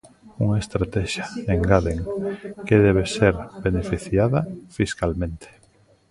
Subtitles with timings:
[0.43, 1.25] Unha estratexia,
[1.55, 1.97] engaden,
[2.67, 3.33] "que debe ser
[3.67, 4.39] beneficiada
[4.77, 5.47] fiscalmente".